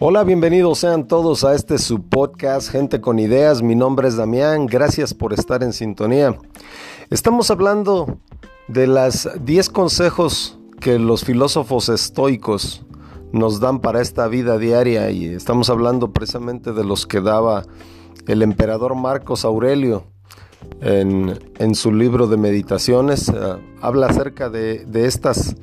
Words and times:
Hola, 0.00 0.22
bienvenidos 0.22 0.78
sean 0.78 1.08
todos 1.08 1.42
a 1.42 1.56
este 1.56 1.76
su 1.76 2.02
podcast 2.02 2.70
Gente 2.70 3.00
con 3.00 3.18
Ideas. 3.18 3.62
Mi 3.62 3.74
nombre 3.74 4.06
es 4.06 4.14
Damián, 4.14 4.66
gracias 4.66 5.12
por 5.12 5.32
estar 5.32 5.64
en 5.64 5.72
sintonía. 5.72 6.38
Estamos 7.10 7.50
hablando 7.50 8.18
de 8.68 8.86
las 8.86 9.28
10 9.44 9.70
consejos 9.70 10.56
que 10.78 11.00
los 11.00 11.24
filósofos 11.24 11.88
estoicos 11.88 12.84
nos 13.32 13.58
dan 13.58 13.80
para 13.80 14.00
esta 14.00 14.28
vida 14.28 14.56
diaria 14.56 15.10
y 15.10 15.24
estamos 15.24 15.68
hablando 15.68 16.12
precisamente 16.12 16.72
de 16.72 16.84
los 16.84 17.04
que 17.04 17.20
daba 17.20 17.64
el 18.28 18.42
emperador 18.42 18.94
Marcos 18.94 19.44
Aurelio 19.44 20.04
en, 20.80 21.74
su 21.74 21.92
libro 21.92 22.28
de 22.28 22.36
meditaciones. 22.36 23.30
Eh, 23.30 23.34
habla 23.80 24.06
acerca 24.06 24.48
de, 24.48 24.84
de 24.84 25.06
estas 25.06 25.56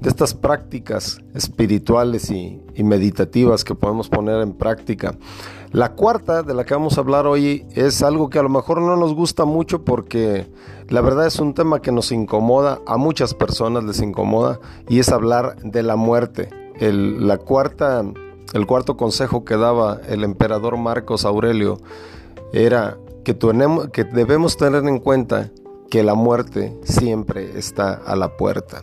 de 0.00 0.08
estas 0.08 0.34
prácticas 0.34 1.20
espirituales 1.34 2.30
y, 2.30 2.60
meditativas 2.82 3.64
que 3.64 3.74
podemos 3.74 4.08
poner 4.08 4.42
en 4.42 4.52
práctica. 4.52 5.14
La 5.70 5.92
cuarta 5.92 6.42
de 6.42 6.54
la 6.54 6.64
que 6.64 6.74
vamos 6.74 6.98
a 6.98 7.00
hablar 7.00 7.26
hoy 7.26 7.64
es 7.74 8.02
algo 8.02 8.28
que 8.28 8.38
a 8.38 8.42
lo 8.42 8.48
mejor 8.48 8.80
no 8.80 8.96
nos 8.96 9.14
gusta 9.14 9.44
mucho 9.44 9.84
porque 9.84 10.46
la 10.88 11.00
verdad 11.00 11.26
es 11.26 11.38
un 11.38 11.54
tema 11.54 11.80
que 11.80 11.92
nos 11.92 12.12
incomoda, 12.12 12.80
a 12.86 12.96
muchas 12.96 13.32
personas 13.34 13.84
les 13.84 14.00
incomoda, 14.00 14.60
y 14.88 14.98
es 14.98 15.08
hablar 15.08 15.56
de 15.62 15.82
la 15.82 15.96
muerte. 15.96 16.50
El, 16.78 17.26
la 17.26 17.38
cuarta, 17.38 18.04
el 18.52 18.66
cuarto 18.66 18.96
consejo 18.96 19.44
que 19.44 19.56
daba 19.56 20.00
el 20.08 20.24
emperador 20.24 20.76
Marcos 20.76 21.24
Aurelio 21.24 21.78
era 22.52 22.98
que, 23.24 23.34
tenemos, 23.34 23.88
que 23.88 24.04
debemos 24.04 24.56
tener 24.56 24.84
en 24.84 24.98
cuenta 24.98 25.50
que 25.90 26.02
la 26.02 26.14
muerte 26.14 26.76
siempre 26.84 27.58
está 27.58 27.94
a 27.94 28.16
la 28.16 28.36
puerta. 28.36 28.82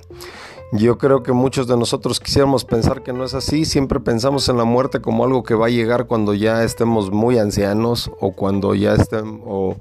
Yo 0.73 0.97
creo 0.97 1.21
que 1.21 1.33
muchos 1.33 1.67
de 1.67 1.75
nosotros 1.75 2.21
quisiéramos 2.21 2.63
pensar 2.63 3.03
que 3.03 3.11
no 3.11 3.25
es 3.25 3.33
así, 3.33 3.65
siempre 3.65 3.99
pensamos 3.99 4.47
en 4.47 4.55
la 4.55 4.63
muerte 4.63 5.01
como 5.01 5.25
algo 5.25 5.43
que 5.43 5.53
va 5.53 5.65
a 5.65 5.69
llegar 5.69 6.07
cuando 6.07 6.33
ya 6.33 6.63
estemos 6.63 7.11
muy 7.11 7.37
ancianos 7.37 8.09
o 8.21 8.31
cuando 8.31 8.73
ya 8.73 8.95
estén 8.95 9.41
o, 9.45 9.75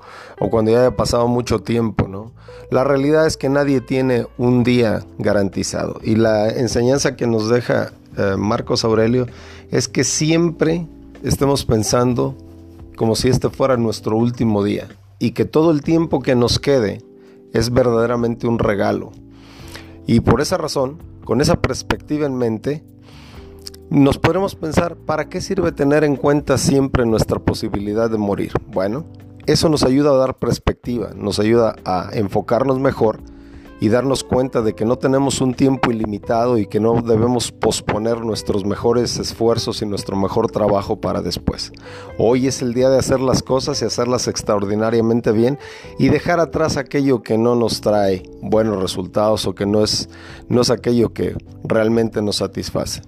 cuando 0.51 0.73
ya 0.73 0.81
haya 0.81 0.97
pasado 0.97 1.29
mucho 1.29 1.61
tiempo, 1.61 2.09
¿no? 2.09 2.33
La 2.73 2.83
realidad 2.83 3.25
es 3.29 3.37
que 3.37 3.49
nadie 3.49 3.81
tiene 3.81 4.27
un 4.37 4.65
día 4.65 5.07
garantizado. 5.19 6.01
Y 6.03 6.17
la 6.17 6.49
enseñanza 6.49 7.15
que 7.15 7.29
nos 7.29 7.49
deja 7.49 7.93
eh, 8.17 8.35
Marcos 8.37 8.85
Aurelio 8.85 9.29
es 9.71 9.87
que 9.87 10.03
siempre 10.03 10.89
estemos 11.23 11.65
pensando 11.65 12.35
como 12.97 13.15
si 13.15 13.29
este 13.29 13.49
fuera 13.49 13.77
nuestro 13.77 14.17
último 14.17 14.65
día 14.65 14.89
y 15.21 15.31
que 15.31 15.45
todo 15.45 15.71
el 15.71 15.83
tiempo 15.83 16.21
que 16.21 16.35
nos 16.35 16.59
quede 16.59 17.01
es 17.53 17.71
verdaderamente 17.71 18.49
un 18.49 18.59
regalo 18.59 19.13
y 20.11 20.19
por 20.19 20.41
esa 20.41 20.57
razón, 20.57 20.99
con 21.25 21.41
esa 21.41 21.61
perspectiva 21.63 22.27
en 22.27 22.35
mente, 22.35 22.83
nos 23.91 24.19
podremos 24.19 24.57
pensar, 24.57 24.97
¿para 24.97 25.29
qué 25.29 25.41
sirve 25.41 25.71
tener 25.71 26.03
en 26.03 26.17
cuenta 26.17 26.59
siempre 26.59 27.07
nuestra 27.07 27.39
posibilidad 27.39 28.11
de 28.11 28.19
morir? 28.19 28.53
Bueno, 28.73 29.07
eso 29.47 29.69
nos 29.69 29.85
ayuda 29.85 30.11
a 30.11 30.17
dar 30.17 30.37
perspectiva, 30.37 31.13
nos 31.15 31.39
ayuda 31.39 31.77
a 31.85 32.11
enfocarnos 32.13 32.81
mejor 32.81 33.21
y 33.81 33.89
darnos 33.89 34.25
cuenta 34.25 34.61
de 34.61 34.75
que 34.75 34.85
no 34.85 34.97
tenemos 34.97 35.41
un 35.41 35.55
tiempo 35.55 35.91
ilimitado 35.91 36.59
y 36.59 36.67
que 36.67 36.81
no 36.81 37.01
debemos 37.01 37.51
posponer 37.51 38.21
nuestros 38.21 38.67
mejores 38.67 39.19
esfuerzos 39.19 39.81
y 39.81 39.87
nuestro 39.87 40.17
mejor 40.17 40.51
trabajo 40.51 41.01
para 41.01 41.23
después. 41.23 41.73
Hoy 42.19 42.47
es 42.47 42.61
el 42.61 42.75
día 42.75 42.91
de 42.91 42.99
hacer 42.99 43.21
las 43.21 43.43
cosas 43.43 43.81
y 43.81 43.87
hacerlas 43.87 44.29
extraordinariamente 44.29 45.33
bien 45.33 45.59
y 45.99 46.09
dejar 46.09 46.41
atrás 46.41 46.77
aquello 46.77 47.23
que 47.23 47.39
no 47.39 47.57
nos 47.57 47.81
trae 47.81 48.23
buenos 48.43 48.81
resultados 48.81 49.47
o 49.47 49.55
que 49.55 49.65
no 49.65 49.83
es, 49.83 50.11
no 50.49 50.61
es 50.61 50.71
aquello 50.71 51.15
que 51.15 51.35
realmente 51.65 52.21
nos 52.21 52.37
satisface. 52.37 53.03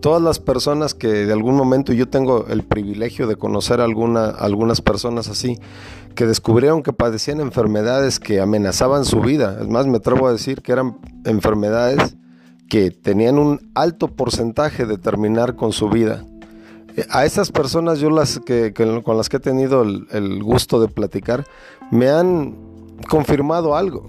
Todas 0.00 0.22
las 0.22 0.38
personas 0.38 0.94
que 0.94 1.08
de 1.08 1.32
algún 1.32 1.54
momento 1.54 1.92
yo 1.92 2.08
tengo 2.08 2.46
el 2.48 2.62
privilegio 2.62 3.26
de 3.26 3.36
conocer 3.36 3.82
alguna, 3.82 4.30
algunas 4.30 4.80
personas 4.80 5.28
así, 5.28 5.58
que 6.14 6.26
descubrieron 6.26 6.82
que 6.82 6.92
padecían 6.92 7.40
enfermedades 7.40 8.20
que 8.20 8.40
amenazaban 8.40 9.04
su 9.04 9.20
vida. 9.20 9.58
Es 9.60 9.68
más, 9.68 9.86
me 9.86 9.98
atrevo 9.98 10.26
a 10.28 10.32
decir 10.32 10.62
que 10.62 10.72
eran 10.72 10.98
enfermedades 11.24 12.16
que 12.68 12.90
tenían 12.90 13.38
un 13.38 13.70
alto 13.74 14.08
porcentaje 14.08 14.86
de 14.86 14.98
terminar 14.98 15.56
con 15.56 15.72
su 15.72 15.88
vida. 15.88 16.24
A 17.10 17.24
esas 17.24 17.50
personas 17.50 17.98
yo 17.98 18.10
las 18.10 18.38
que, 18.38 18.72
con 18.72 19.16
las 19.16 19.28
que 19.28 19.38
he 19.38 19.40
tenido 19.40 19.82
el, 19.82 20.06
el 20.12 20.42
gusto 20.42 20.80
de 20.80 20.88
platicar 20.88 21.44
me 21.90 22.08
han 22.08 22.54
confirmado 23.08 23.76
algo, 23.76 24.08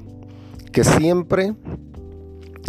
que 0.71 0.83
siempre 0.83 1.55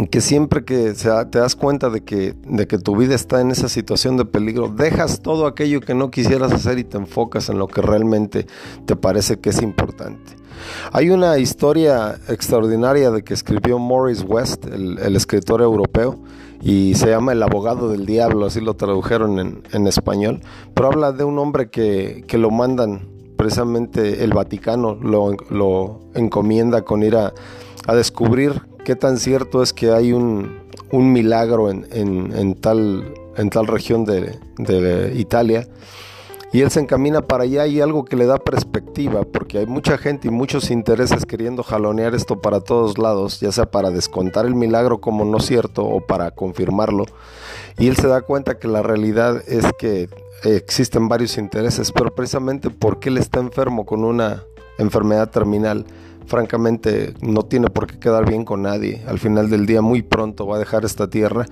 que 0.05 0.21
siempre 0.21 0.63
que 0.63 0.93
te 0.93 1.39
das 1.39 1.55
cuenta 1.55 1.89
de 1.89 2.03
que, 2.03 2.35
de 2.45 2.67
que 2.67 2.77
tu 2.77 2.95
vida 2.95 3.15
está 3.15 3.41
en 3.41 3.49
esa 3.49 3.67
situación 3.67 4.15
de 4.15 4.25
peligro, 4.25 4.67
dejas 4.67 5.21
todo 5.21 5.47
aquello 5.47 5.81
que 5.81 5.95
no 5.95 6.11
quisieras 6.11 6.51
hacer 6.51 6.77
y 6.77 6.83
te 6.83 6.97
enfocas 6.97 7.49
en 7.49 7.57
lo 7.57 7.67
que 7.67 7.81
realmente 7.81 8.45
te 8.85 8.95
parece 8.95 9.39
que 9.39 9.49
es 9.49 9.61
importante. 9.61 10.37
Hay 10.91 11.09
una 11.09 11.37
historia 11.39 12.19
extraordinaria 12.27 13.09
de 13.09 13.23
que 13.23 13.33
escribió 13.33 13.79
Morris 13.79 14.23
West, 14.27 14.65
el, 14.65 15.15
escritor 15.15 15.61
europeo, 15.61 16.19
y 16.61 16.95
se 16.95 17.09
llama 17.09 17.31
El 17.31 17.43
abogado 17.43 17.89
del 17.89 18.05
diablo, 18.05 18.45
así 18.45 18.61
lo 18.61 18.75
tradujeron 18.75 19.63
en, 19.71 19.87
español, 19.87 20.41
pero 20.73 20.89
habla 20.89 21.11
de 21.11 21.23
un 21.23 21.39
hombre 21.39 21.69
que, 21.69 22.25
lo 22.33 22.51
mandan 22.51 23.07
precisamente 23.35 24.23
el 24.23 24.33
Vaticano, 24.33 24.95
lo, 24.95 25.35
lo 25.49 25.99
encomienda 26.13 26.83
con 26.83 27.03
ir 27.03 27.15
a, 27.15 27.33
a 27.85 27.95
descubrir 27.95 28.61
qué 28.87 28.95
tan 28.95 29.17
cierto 29.17 29.61
es 29.61 29.73
que 29.73 29.91
hay 29.91 30.13
un, 30.13 30.61
milagro 30.93 31.69
en, 31.69 32.55
tal, 32.55 33.03
región 33.67 34.05
de, 34.05 35.11
Italia. 35.13 35.67
Y 36.53 36.61
él 36.61 36.71
se 36.71 36.79
encamina 36.79 37.21
para 37.21 37.43
allá 37.43 37.67
y 37.67 37.81
algo 37.81 38.05
que 38.05 38.15
le 38.15 38.25
da 38.25 38.37
perspectiva, 38.37 39.23
porque 39.25 39.57
hay 39.57 39.65
mucha 39.65 39.97
gente 39.97 40.29
y 40.29 40.31
muchos 40.31 40.71
intereses 40.71 41.25
queriendo 41.25 41.63
jalonear 41.63 42.15
esto 42.15 42.39
para 42.39 42.61
todos 42.61 42.97
lados, 42.97 43.41
ya 43.41 43.51
sea 43.51 43.69
para 43.69 43.89
descontar 43.89 44.45
el 44.45 44.55
milagro 44.55 45.01
como 45.01 45.25
no 45.25 45.41
cierto 45.41 45.83
o 45.83 45.99
para 45.99 46.31
confirmarlo. 46.31 47.03
Y 47.77 47.89
él 47.89 47.97
se 47.97 48.07
da 48.07 48.21
cuenta 48.21 48.57
que 48.57 48.69
la 48.69 48.83
realidad 48.83 49.43
es 49.49 49.65
que 49.77 50.07
existen 50.45 51.09
varios 51.09 51.37
intereses, 51.37 51.91
pero 51.91 52.15
precisamente 52.15 52.69
porque 52.69 53.09
él 53.09 53.17
está 53.17 53.41
enfermo 53.41 53.85
con 53.85 54.05
una 54.05 54.45
enfermedad 54.77 55.29
terminal, 55.29 55.85
francamente 56.27 57.13
no 57.21 57.43
tiene 57.43 57.69
por 57.69 57.87
qué 57.87 57.97
quedar 57.99 58.27
bien 58.27 58.45
con 58.45 58.61
nadie. 58.61 59.03
Al 59.07 59.19
final 59.19 59.49
del 59.49 59.65
día 59.65 59.81
muy 59.81 60.01
pronto 60.01 60.45
va 60.45 60.57
a 60.57 60.59
dejar 60.59 60.85
esta 60.85 61.09
tierra 61.09 61.45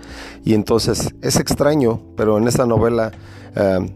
y 0.43 0.53
entonces 0.53 1.15
es 1.21 1.37
extraño, 1.37 2.01
pero 2.15 2.37
en 2.37 2.47
esta 2.47 2.65
novela 2.65 3.11
eh, 3.55 3.89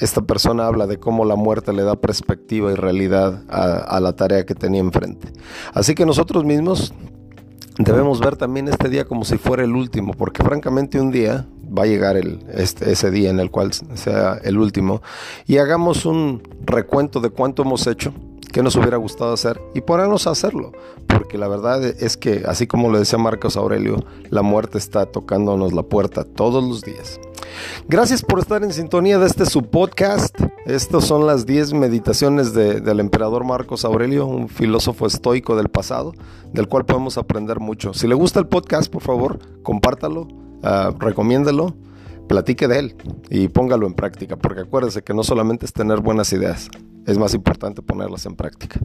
esta 0.00 0.22
persona 0.22 0.66
habla 0.66 0.86
de 0.86 0.98
cómo 0.98 1.24
la 1.24 1.36
muerte 1.36 1.72
le 1.72 1.82
da 1.82 1.96
perspectiva 1.96 2.72
y 2.72 2.74
realidad 2.74 3.42
a, 3.48 4.00
la 4.00 4.14
tarea 4.14 4.44
que 4.44 4.54
tenía 4.54 4.80
enfrente. 4.80 5.28
Así 5.74 5.94
que 5.94 6.06
nosotros 6.06 6.44
mismos 6.44 6.92
debemos 7.78 8.20
ver 8.20 8.36
también 8.36 8.68
este 8.68 8.88
día 8.88 9.04
como 9.04 9.24
si 9.24 9.38
fuera 9.38 9.62
el 9.62 9.74
último, 9.74 10.12
porque 10.14 10.42
francamente 10.42 11.00
un 11.00 11.10
día 11.10 11.46
va 11.76 11.84
a 11.84 11.86
llegar 11.86 12.16
el, 12.16 12.44
este, 12.52 12.90
ese 12.90 13.10
día 13.10 13.30
en 13.30 13.40
el 13.40 13.50
cual 13.50 13.72
sea 13.72 14.38
el 14.42 14.58
último 14.58 15.02
y 15.46 15.56
hagamos 15.56 16.04
un 16.04 16.42
recuento 16.64 17.20
de 17.20 17.30
cuánto 17.30 17.62
hemos 17.62 17.86
hecho 17.86 18.12
qué 18.52 18.62
nos 18.62 18.76
hubiera 18.76 18.96
gustado 18.96 19.32
hacer 19.32 19.60
y 19.74 19.80
ponernos 19.80 20.26
a 20.26 20.30
hacerlo. 20.30 20.72
Porque 21.08 21.38
la 21.38 21.48
verdad 21.48 21.82
es 21.84 22.16
que, 22.16 22.44
así 22.46 22.66
como 22.66 22.90
lo 22.90 22.98
decía 22.98 23.18
Marcos 23.18 23.56
Aurelio, 23.56 24.04
la 24.30 24.42
muerte 24.42 24.78
está 24.78 25.06
tocándonos 25.06 25.72
la 25.72 25.82
puerta 25.82 26.24
todos 26.24 26.62
los 26.62 26.82
días. 26.82 27.18
Gracias 27.88 28.22
por 28.22 28.38
estar 28.38 28.62
en 28.62 28.72
sintonía 28.72 29.18
de 29.18 29.26
este 29.26 29.46
su 29.46 29.62
podcast. 29.62 30.38
Estas 30.66 31.04
son 31.04 31.26
las 31.26 31.44
10 31.44 31.74
meditaciones 31.74 32.54
del 32.54 33.00
emperador 33.00 33.44
Marcos 33.44 33.84
Aurelio, 33.84 34.26
un 34.26 34.48
filósofo 34.48 35.06
estoico 35.06 35.56
del 35.56 35.68
pasado, 35.68 36.12
del 36.52 36.68
cual 36.68 36.84
podemos 36.84 37.18
aprender 37.18 37.58
mucho. 37.58 37.94
Si 37.94 38.06
le 38.06 38.14
gusta 38.14 38.38
el 38.38 38.46
podcast, 38.46 38.90
por 38.90 39.02
favor, 39.02 39.38
compártalo, 39.62 40.22
uh, 40.22 40.96
recomiéndelo, 40.98 41.74
platique 42.28 42.68
de 42.68 42.78
él 42.78 42.96
y 43.28 43.48
póngalo 43.48 43.86
en 43.86 43.94
práctica, 43.94 44.36
porque 44.36 44.60
acuérdese 44.60 45.02
que 45.02 45.14
no 45.14 45.24
solamente 45.24 45.66
es 45.66 45.72
tener 45.72 46.00
buenas 46.00 46.32
ideas, 46.32 46.70
es 47.06 47.18
más 47.18 47.34
importante 47.34 47.82
ponerlas 47.82 48.26
en 48.26 48.36
práctica. 48.36 48.80